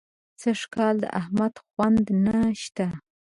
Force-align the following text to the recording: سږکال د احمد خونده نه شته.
سږکال 0.41 0.95
د 1.03 1.05
احمد 1.19 1.53
خونده 1.63 2.13
نه 2.25 2.37
شته. 2.61 2.87